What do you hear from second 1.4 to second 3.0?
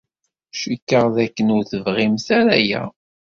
ur tebɣimt ara aya.